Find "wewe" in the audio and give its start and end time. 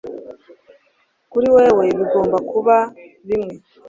1.55-1.83